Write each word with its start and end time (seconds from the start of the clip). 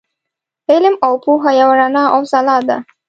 علم 0.71 0.95
او 1.05 1.13
پوهه 1.23 1.51
یوه 1.61 1.75
رڼا 1.79 2.03
او 2.13 2.19
ځلا 2.31 2.57
ده. 2.67 2.77